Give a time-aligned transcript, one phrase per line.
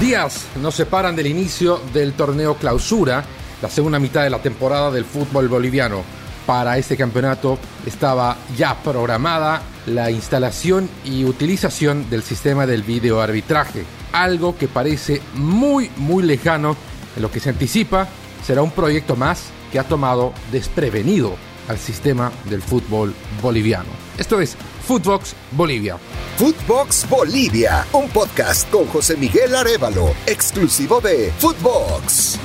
[0.00, 3.24] Días nos separan del inicio del torneo clausura,
[3.62, 6.02] la segunda mitad de la temporada del fútbol boliviano.
[6.46, 14.58] Para este campeonato estaba ya programada la instalación y utilización del sistema del videoarbitraje, algo
[14.58, 16.76] que parece muy muy lejano
[17.16, 18.08] en lo que se anticipa
[18.44, 21.36] será un proyecto más que ha tomado desprevenido
[21.68, 23.88] al sistema del fútbol boliviano.
[24.18, 25.98] Esto es Footbox Bolivia.
[26.36, 32.38] Footbox Bolivia, un podcast con José Miguel Arevalo, exclusivo de Footbox.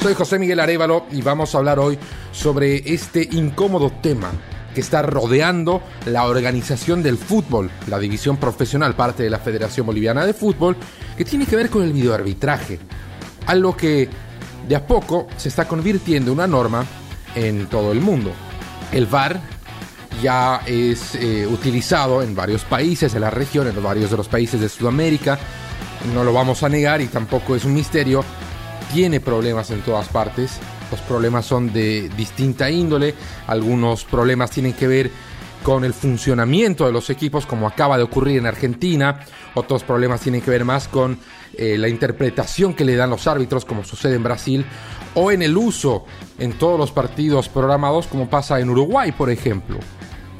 [0.00, 1.98] Soy José Miguel Arevalo y vamos a hablar hoy
[2.32, 4.32] sobre este incómodo tema
[4.78, 10.24] que está rodeando la organización del fútbol, la división profesional, parte de la Federación Boliviana
[10.24, 10.76] de Fútbol,
[11.16, 12.78] que tiene que ver con el videoarbitraje.
[13.46, 14.08] Algo que
[14.68, 16.86] de a poco se está convirtiendo en una norma
[17.34, 18.30] en todo el mundo.
[18.92, 19.40] El VAR
[20.22, 24.60] ya es eh, utilizado en varios países de la región, en varios de los países
[24.60, 25.40] de Sudamérica.
[26.14, 28.24] No lo vamos a negar y tampoco es un misterio.
[28.94, 30.60] Tiene problemas en todas partes.
[30.90, 33.14] Los problemas son de distinta índole.
[33.46, 35.10] Algunos problemas tienen que ver
[35.62, 39.20] con el funcionamiento de los equipos, como acaba de ocurrir en Argentina.
[39.54, 41.18] Otros problemas tienen que ver más con
[41.54, 44.64] eh, la interpretación que le dan los árbitros, como sucede en Brasil,
[45.14, 46.04] o en el uso
[46.38, 49.78] en todos los partidos programados, como pasa en Uruguay, por ejemplo.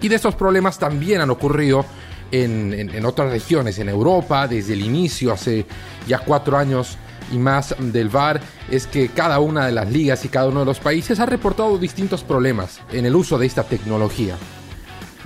[0.01, 1.85] Y de estos problemas también han ocurrido
[2.31, 5.67] en, en otras regiones, en Europa, desde el inicio, hace
[6.07, 6.97] ya cuatro años
[7.33, 8.41] y más del VAR
[8.71, 11.79] es que cada una de las ligas y cada uno de los países ha reportado
[11.79, 14.37] distintos problemas en el uso de esta tecnología.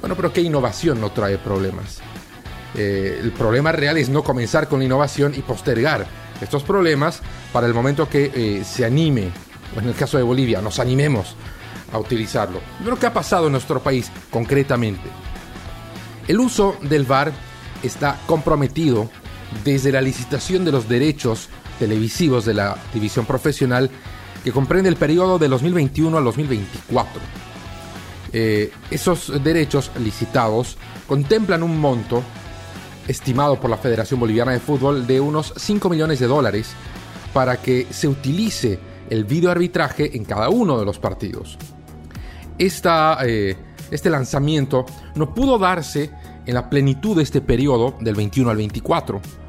[0.01, 2.01] Bueno, pero ¿qué innovación no trae problemas?
[2.75, 6.07] Eh, el problema real es no comenzar con la innovación y postergar
[6.41, 7.21] estos problemas
[7.53, 9.31] para el momento que eh, se anime,
[9.77, 11.37] o en el caso de Bolivia, nos animemos
[11.93, 12.61] a utilizarlo.
[12.83, 15.09] Pero ¿qué ha pasado en nuestro país concretamente?
[16.27, 17.33] El uso del VAR
[17.83, 19.11] está comprometido
[19.65, 21.49] desde la licitación de los derechos
[21.83, 23.91] televisivos de la división profesional
[24.45, 27.21] que comprende el periodo de 2021 al 2024.
[28.33, 30.77] Eh, esos derechos licitados
[31.09, 32.23] contemplan un monto
[33.09, 36.71] estimado por la Federación Boliviana de Fútbol de unos 5 millones de dólares
[37.33, 38.79] para que se utilice
[39.11, 41.59] el videoarbitraje en cada uno de los partidos.
[42.59, 43.57] Eh,
[43.91, 46.13] este lanzamiento no pudo darse
[46.47, 49.42] en la plenitud de este periodo del 21 al 24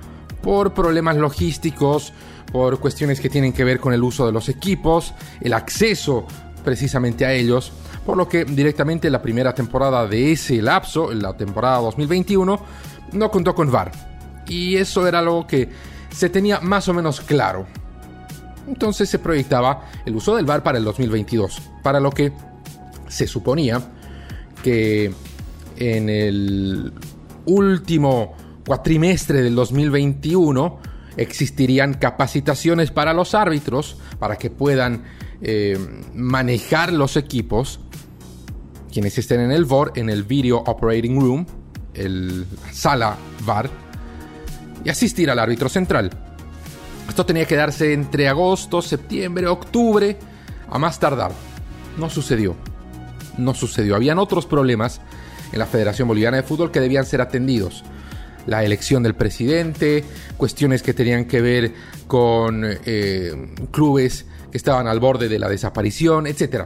[0.43, 2.13] por problemas logísticos,
[2.51, 6.27] por cuestiones que tienen que ver con el uso de los equipos, el acceso
[6.63, 7.71] precisamente a ellos,
[8.05, 12.59] por lo que directamente la primera temporada de ese lapso, la temporada 2021,
[13.13, 13.91] no contó con VAR.
[14.45, 15.69] Y eso era algo que
[16.11, 17.65] se tenía más o menos claro.
[18.67, 22.33] Entonces se proyectaba el uso del VAR para el 2022, para lo que
[23.07, 23.81] se suponía
[24.61, 25.13] que
[25.77, 26.93] en el
[27.45, 28.35] último
[28.65, 30.79] cuatrimestre del 2021
[31.17, 35.03] existirían capacitaciones para los árbitros para que puedan
[35.41, 35.77] eh,
[36.13, 37.79] manejar los equipos
[38.91, 41.47] quienes estén en el VOR, en el Video Operating Room,
[41.95, 43.67] el sala VAR,
[44.85, 46.11] y asistir al árbitro central.
[47.09, 50.15] Esto tenía que darse entre agosto, septiembre, octubre,
[50.69, 51.31] a más tardar.
[51.97, 52.55] No sucedió.
[53.37, 53.95] No sucedió.
[53.95, 55.01] Habían otros problemas
[55.51, 57.83] en la Federación Boliviana de Fútbol que debían ser atendidos.
[58.47, 60.03] La elección del presidente,
[60.37, 61.71] cuestiones que tenían que ver
[62.07, 66.65] con eh, clubes que estaban al borde de la desaparición, etc.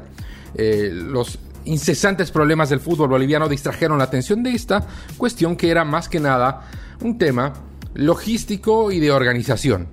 [0.56, 4.88] Eh, los incesantes problemas del fútbol boliviano distrajeron la atención de esta
[5.18, 6.70] cuestión que era más que nada
[7.02, 7.54] un tema
[7.94, 9.88] logístico y de organización.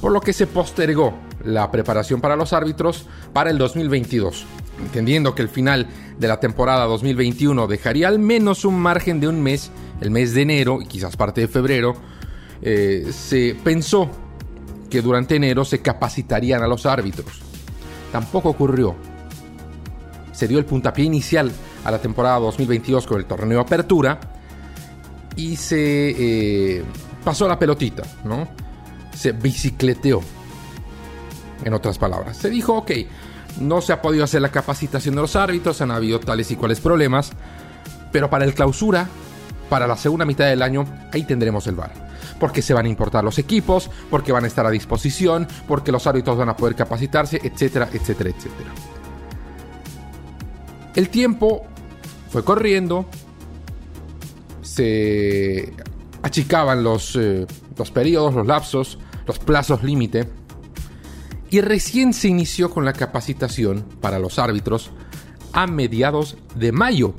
[0.00, 1.14] Por lo que se postergó
[1.44, 4.46] la preparación para los árbitros para el 2022,
[4.82, 5.86] entendiendo que el final
[6.18, 10.42] de la temporada 2021 dejaría al menos un margen de un mes, el mes de
[10.42, 11.94] enero y quizás parte de febrero,
[12.62, 14.10] eh, se pensó
[14.88, 17.40] que durante enero se capacitarían a los árbitros.
[18.12, 18.96] Tampoco ocurrió
[20.40, 21.52] se dio el puntapié inicial
[21.84, 24.18] a la temporada 2022 con el torneo Apertura
[25.36, 26.82] y se eh,
[27.22, 28.48] pasó la pelotita, ¿no?
[29.14, 30.22] Se bicicleteó,
[31.62, 32.38] en otras palabras.
[32.38, 32.90] Se dijo, ok,
[33.60, 36.80] no se ha podido hacer la capacitación de los árbitros, han habido tales y cuales
[36.80, 37.32] problemas,
[38.10, 39.10] pero para el clausura,
[39.70, 42.10] para la segunda mitad del año, ahí tendremos el VAR.
[42.38, 46.06] Porque se van a importar los equipos, porque van a estar a disposición, porque los
[46.06, 48.70] árbitros van a poder capacitarse, etcétera, etcétera, etcétera.
[50.94, 51.64] El tiempo
[52.30, 53.06] fue corriendo,
[54.60, 55.72] se
[56.22, 57.46] achicaban los, eh,
[57.78, 60.28] los periodos, los lapsos, los plazos límite,
[61.50, 64.90] y recién se inició con la capacitación para los árbitros
[65.52, 67.14] a mediados de mayo,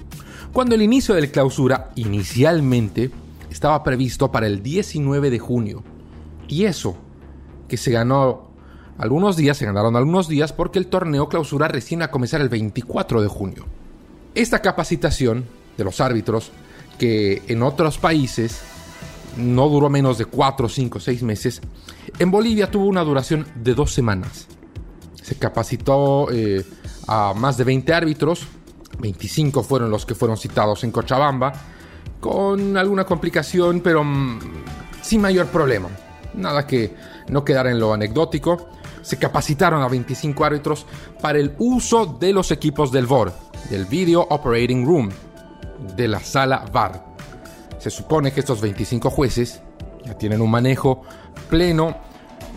[0.54, 3.12] cuando el inicio del clausura inicialmente
[3.50, 5.84] estaba previsto para el 19 de junio.
[6.48, 6.96] Y eso,
[7.68, 8.52] que se ganó
[8.98, 13.22] algunos días, se ganaron algunos días porque el torneo clausura recién a comenzar el 24
[13.22, 13.66] de junio.
[14.36, 15.46] Esta capacitación
[15.78, 16.52] de los árbitros,
[17.00, 18.62] que en otros países
[19.38, 21.62] no duró menos de 4, 5, 6 meses,
[22.20, 24.48] en Bolivia tuvo una duración de dos semanas.
[25.22, 26.66] Se capacitó eh,
[27.08, 28.48] a más de 20 árbitros,
[29.02, 31.52] 25 fueron los que fueron citados en Cochabamba,
[32.20, 34.40] con alguna complicación, pero mm,
[35.02, 35.90] sin mayor problema.
[36.34, 36.96] Nada que
[37.28, 38.70] no quedara en lo anecdótico.
[39.02, 40.86] Se capacitaron a 25 árbitros
[41.22, 43.34] para el uso de los equipos del VOR,
[43.70, 45.10] del Video Operating Room,
[45.96, 47.04] de la sala VAR.
[47.80, 49.62] Se supone que estos 25 jueces
[50.06, 51.02] ya tienen un manejo
[51.50, 51.98] pleno,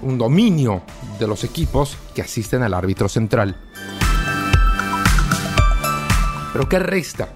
[0.03, 0.83] un dominio
[1.19, 3.57] de los equipos que asisten al árbitro central.
[6.55, 7.31] Pero ¿qué resta?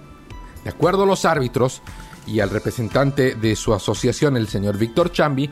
[0.62, 1.82] De acuerdo a los árbitros
[2.24, 5.50] y al representante de su asociación, el señor Víctor Chambi,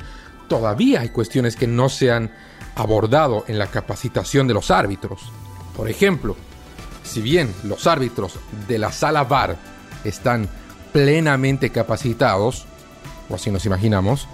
[0.48, 2.30] todavía hay cuestiones que no se han
[2.76, 5.32] abordado en la capacitación de los árbitros.
[5.76, 6.36] Por ejemplo,
[7.02, 9.56] si bien los árbitros de la sala VAR
[10.04, 10.48] están
[10.92, 12.66] plenamente capacitados,
[13.28, 14.28] o así nos imaginamos,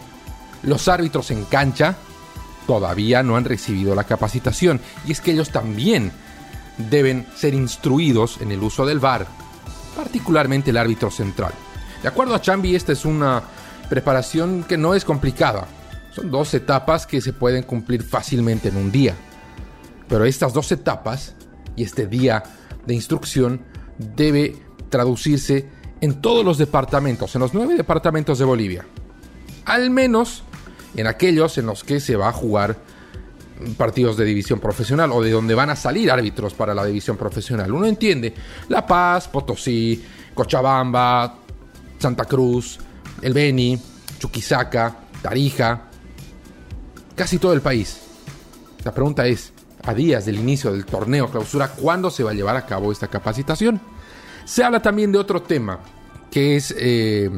[0.63, 1.97] los árbitros en cancha
[2.67, 6.13] todavía no han recibido la capacitación y es que ellos también
[6.79, 9.27] deben ser instruidos en el uso del VAR,
[9.97, 11.53] particularmente el árbitro central.
[12.03, 13.43] De acuerdo a Chambi, esta es una
[13.89, 15.67] preparación que no es complicada.
[16.15, 19.15] Son dos etapas que se pueden cumplir fácilmente en un día.
[20.09, 21.35] Pero estas dos etapas
[21.77, 22.43] y este día
[22.87, 23.63] de instrucción
[23.99, 24.57] debe
[24.89, 25.69] traducirse
[26.01, 28.85] en todos los departamentos, en los nueve departamentos de Bolivia.
[29.65, 30.43] Al menos
[30.97, 32.77] en aquellos en los que se va a jugar
[33.77, 37.73] partidos de división profesional o de donde van a salir árbitros para la división profesional.
[37.73, 38.35] Uno entiende
[38.69, 40.05] La Paz, Potosí,
[40.35, 41.39] Cochabamba,
[41.99, 42.79] Santa Cruz,
[43.21, 43.81] El Beni,
[44.19, 45.83] Chuquisaca, Tarija,
[47.15, 48.01] casi todo el país.
[48.85, 49.53] La pregunta es,
[49.85, 53.09] a días del inicio del torneo clausura, ¿cuándo se va a llevar a cabo esta
[53.09, 53.81] capacitación?
[54.45, 55.79] Se habla también de otro tema,
[56.31, 57.31] que es eh,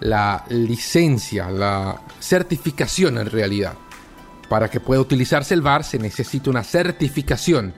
[0.00, 3.74] la licencia, la certificación en realidad.
[4.50, 7.72] Para que pueda utilizarse el VAR se necesita una certificación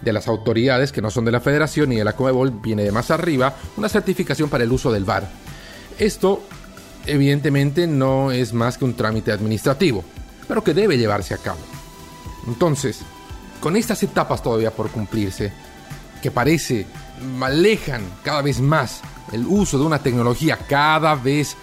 [0.00, 2.92] de las autoridades que no son de la federación y de la Comebol, viene de
[2.92, 5.28] más arriba, una certificación para el uso del VAR.
[5.98, 6.44] Esto
[7.04, 10.04] evidentemente no es más que un trámite administrativo,
[10.46, 11.58] pero que debe llevarse a cabo.
[12.46, 13.00] Entonces,
[13.58, 15.50] con estas etapas todavía por cumplirse,
[16.22, 16.86] que parece
[17.40, 19.00] alejan cada vez más
[19.32, 21.56] el uso de una tecnología cada vez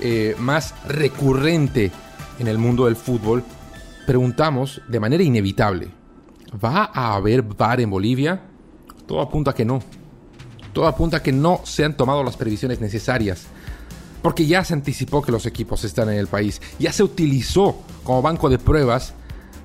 [0.00, 1.92] eh, más recurrente
[2.38, 3.44] en el mundo del fútbol,
[4.08, 5.90] preguntamos de manera inevitable,
[6.64, 8.40] ¿va a haber VAR en Bolivia?
[9.06, 9.82] Todo apunta a que no.
[10.72, 13.44] Todo apunta a que no se han tomado las previsiones necesarias.
[14.22, 16.58] Porque ya se anticipó que los equipos están en el país.
[16.78, 19.12] Ya se utilizó como banco de pruebas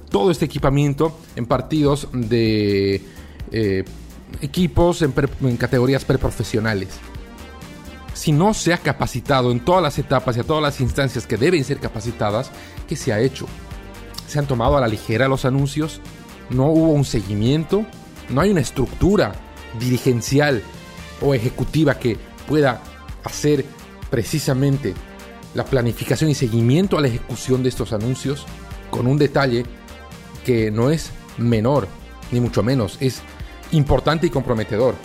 [0.10, 3.02] todo este equipamiento en partidos de
[3.50, 3.86] eh,
[4.42, 6.90] equipos en, en categorías preprofesionales.
[8.14, 11.38] Si no se ha capacitado en todas las etapas y a todas las instancias que
[11.38, 12.52] deben ser capacitadas,
[12.90, 13.48] ¿qué se ha hecho?
[14.28, 16.02] ¿Se han tomado a la ligera los anuncios?
[16.50, 17.86] ¿No hubo un seguimiento?
[18.30, 19.34] ¿No hay una estructura
[19.80, 20.62] dirigencial
[21.22, 22.82] o ejecutiva que pueda
[23.24, 23.66] hacer
[24.10, 24.94] precisamente
[25.54, 28.46] la planificación y seguimiento a la ejecución de estos anuncios?
[28.90, 29.66] Con un detalle
[30.46, 31.88] que no es menor,
[32.32, 33.22] ni mucho menos, es
[33.72, 34.96] importante y comprometedor.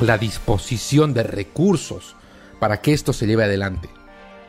[0.00, 2.16] La disposición de recursos
[2.58, 3.88] para que esto se lleve adelante.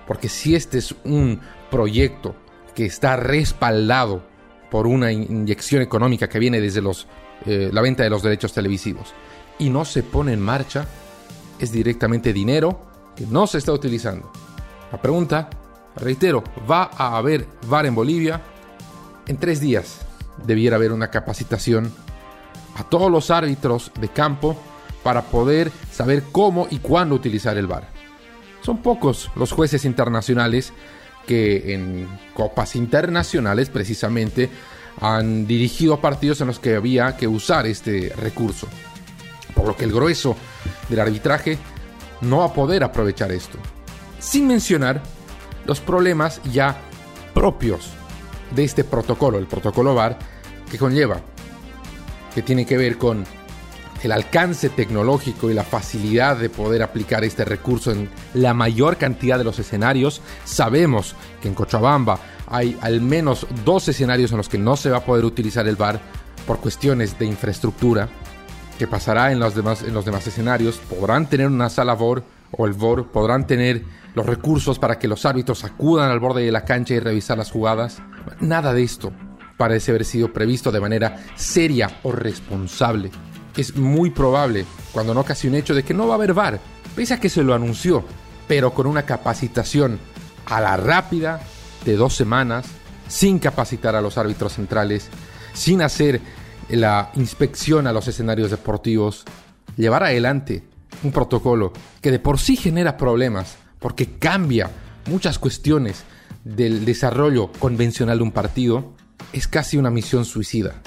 [0.08, 2.36] Porque si este es un proyecto
[2.76, 4.22] que está respaldado
[4.70, 7.08] por una inyección económica que viene desde los,
[7.46, 9.14] eh, la venta de los derechos televisivos
[9.58, 10.86] y no se pone en marcha,
[11.60, 12.82] es directamente dinero
[13.16, 14.32] que no se está utilizando.
[14.92, 15.50] La pregunta,
[15.96, 18.42] reitero, ¿va a haber VAR en Bolivia?
[19.28, 20.02] En tres días
[20.46, 21.92] debiera haber una capacitación
[22.76, 24.58] a todos los árbitros de campo
[25.04, 27.88] para poder saber cómo y cuándo utilizar el VAR.
[28.62, 30.74] Son pocos los jueces internacionales
[31.26, 34.50] que en copas internacionales precisamente
[35.02, 38.68] han dirigido partidos en los que había que usar este recurso.
[39.54, 40.36] Por lo que el grueso
[40.90, 41.58] del arbitraje
[42.22, 43.58] no va a poder aprovechar esto.
[44.20, 45.02] Sin mencionar
[45.66, 46.78] los problemas ya
[47.34, 47.90] propios
[48.56, 50.18] de este protocolo, el protocolo VAR,
[50.70, 51.22] que conlleva
[52.34, 53.26] que tiene que ver con
[54.04, 59.38] el alcance tecnológico y la facilidad de poder aplicar este recurso en la mayor cantidad
[59.38, 60.22] de los escenarios.
[60.44, 64.98] Sabemos que en Cochabamba hay al menos dos escenarios en los que no se va
[64.98, 66.00] a poder utilizar el VAR
[66.46, 68.10] por cuestiones de infraestructura.
[68.78, 72.66] que pasará en los demás, en los demás escenarios, podrán tener una sala VOR o
[72.66, 73.84] el VOR, podrán tener
[74.16, 77.52] los recursos para que los árbitros acudan al borde de la cancha y revisar las
[77.52, 78.02] jugadas.
[78.42, 79.14] Nada de esto
[79.58, 83.12] parece haber sido previsto de manera seria o responsable.
[83.58, 86.60] Es muy probable, cuando no casi un hecho, de que no va a haber VAR,
[86.96, 88.04] pese a que se lo anunció,
[88.48, 90.00] pero con una capacitación
[90.46, 91.42] a la rápida
[91.86, 92.66] de dos semanas,
[93.08, 95.10] sin capacitar a los árbitros centrales,
[95.54, 96.22] sin hacer
[96.70, 99.24] la inspección a los escenarios deportivos,
[99.78, 100.64] llevar adelante
[101.04, 104.70] un protocolo que de por sí genera problemas, porque cambia
[105.08, 106.04] muchas cuestiones
[106.44, 108.94] del desarrollo convencional de un partido,
[109.34, 110.82] es casi una misión suicida.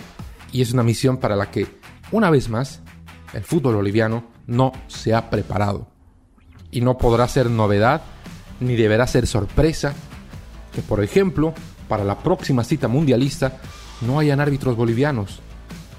[0.52, 1.66] Y es una misión para la que,
[2.10, 2.80] una vez más,
[3.34, 5.88] el fútbol boliviano no se ha preparado.
[6.70, 8.02] Y no podrá ser novedad,
[8.60, 9.94] ni deberá ser sorpresa,
[10.72, 11.54] que por ejemplo,
[11.88, 13.58] para la próxima cita mundialista,
[14.00, 15.40] no hayan árbitros bolivianos,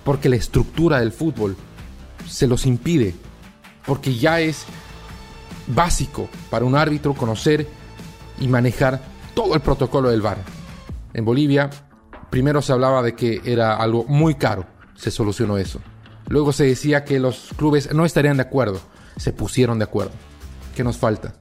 [0.03, 1.55] porque la estructura del fútbol
[2.27, 3.15] se los impide,
[3.85, 4.65] porque ya es
[5.67, 7.67] básico para un árbitro conocer
[8.39, 9.01] y manejar
[9.33, 10.37] todo el protocolo del VAR.
[11.13, 11.69] En Bolivia,
[12.29, 15.79] primero se hablaba de que era algo muy caro, se solucionó eso.
[16.29, 18.79] Luego se decía que los clubes no estarían de acuerdo,
[19.17, 20.13] se pusieron de acuerdo.
[20.75, 21.33] ¿Qué nos falta?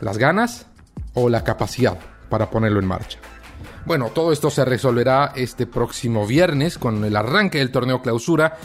[0.00, 0.66] ¿Las ganas
[1.14, 3.18] o la capacidad para ponerlo en marcha?
[3.84, 8.56] Bueno, todo esto se resolverá este próximo viernes con el arranque del torneo clausura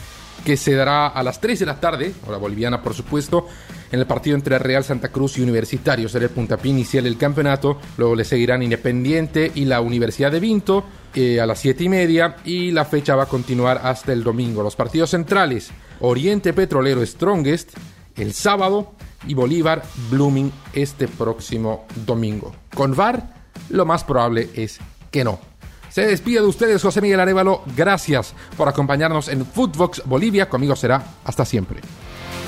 [0.46, 3.48] que se dará a las 3 de la tarde, hora boliviana por supuesto,
[3.92, 6.10] en el partido entre Real Santa Cruz y Universitario.
[6.10, 10.84] Será el puntapié inicial del campeonato, luego le seguirán Independiente y la Universidad de Vinto
[11.14, 14.64] eh, a las 7 y media y la fecha va a continuar hasta el domingo.
[14.64, 17.72] Los partidos centrales, Oriente Petrolero Strongest
[18.16, 18.94] el sábado
[19.28, 22.54] y Bolívar Blooming este próximo domingo.
[22.74, 23.34] Con VAR,
[23.70, 24.80] lo más probable es
[25.10, 25.40] que no.
[25.90, 27.64] Se despide de ustedes José Miguel Arevalo.
[27.76, 30.48] Gracias por acompañarnos en Footbox Bolivia.
[30.48, 31.82] Conmigo será hasta siempre.